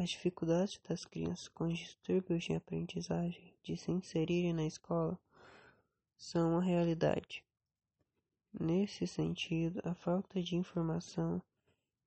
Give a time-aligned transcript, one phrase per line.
[0.00, 5.18] As dificuldades das crianças com distúrbios de aprendizagem de se inserirem na escola
[6.16, 7.44] são uma realidade.
[8.52, 11.42] Nesse sentido, a falta de informação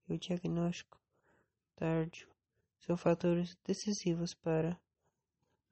[0.08, 0.98] e o diagnóstico
[1.76, 2.30] tardio
[2.80, 4.80] são fatores decisivos para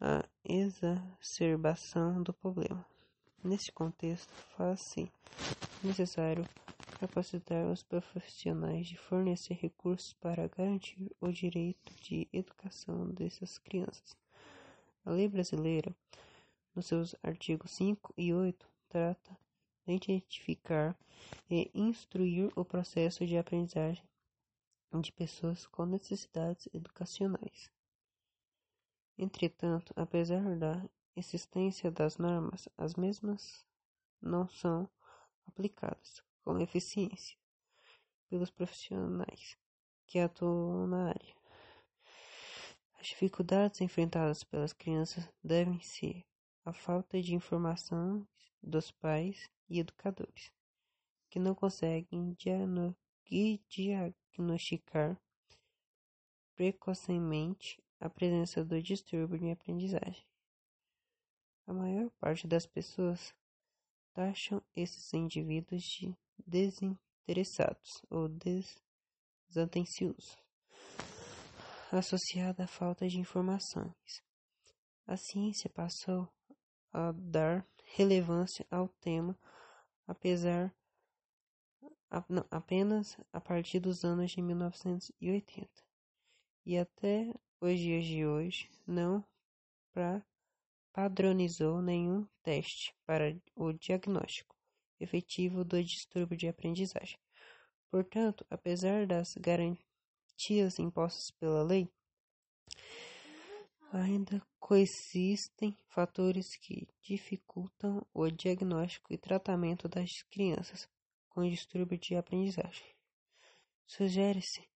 [0.01, 2.85] a exacerbação do problema.
[3.41, 5.09] Nesse contexto, faz-se
[5.81, 6.45] necessário
[6.99, 14.17] capacitar os profissionais de fornecer recursos para garantir o direito de educação dessas crianças.
[15.05, 15.95] A lei brasileira,
[16.75, 19.37] nos seus artigos 5 e 8, trata
[19.87, 20.93] de identificar
[21.49, 24.03] e instruir o processo de aprendizagem
[25.01, 27.71] de pessoas com necessidades educacionais.
[29.17, 30.83] Entretanto, apesar da
[31.15, 33.65] existência das normas, as mesmas
[34.21, 34.89] não são
[35.47, 37.37] aplicadas com eficiência
[38.27, 39.55] pelos profissionais
[40.07, 41.35] que atuam na área.
[42.95, 46.25] As dificuldades enfrentadas pelas crianças devem ser
[46.65, 48.27] a falta de informação
[48.63, 50.51] dos pais e educadores,
[51.29, 52.35] que não conseguem
[53.69, 55.21] diagnosticar
[56.55, 60.25] precocemente a presença do distúrbio de aprendizagem.
[61.67, 63.35] A maior parte das pessoas
[64.15, 68.29] taxam esses indivíduos de desinteressados ou
[69.49, 70.37] desatenciosos,
[71.91, 74.23] associada à falta de informações.
[75.05, 76.27] A ciência passou
[76.91, 79.37] a dar relevância ao tema,
[80.07, 80.73] apesar
[82.09, 85.69] a, não, apenas a partir dos anos de 1980
[86.65, 89.23] e até os dias de hoje não
[89.91, 90.23] pra,
[90.93, 94.58] padronizou nenhum teste para o diagnóstico
[94.99, 97.17] efetivo do distúrbio de aprendizagem.
[97.89, 101.89] Portanto, apesar das garantias impostas pela lei,
[103.91, 110.87] ainda coexistem fatores que dificultam o diagnóstico e tratamento das crianças
[111.29, 112.85] com distúrbio de aprendizagem.
[113.87, 114.67] Sugere-se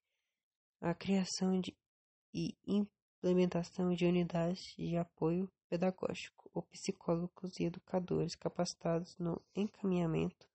[0.82, 1.78] a criação de,
[2.34, 2.58] e
[3.24, 10.46] implementação de unidades de apoio pedagógico ou psicólogos e educadores capacitados no encaminhamento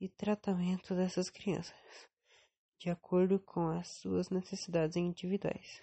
[0.00, 1.76] e tratamento dessas crianças,
[2.78, 5.82] de acordo com as suas necessidades individuais.